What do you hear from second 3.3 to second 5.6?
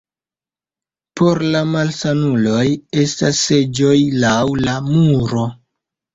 seĝoj laŭ la muro.